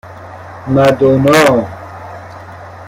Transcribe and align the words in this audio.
مدونا 0.67 1.67